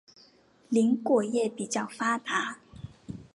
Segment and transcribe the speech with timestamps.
[0.69, 2.57] 林果业比较发达。